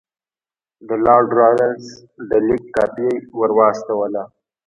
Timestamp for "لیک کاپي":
2.47-3.09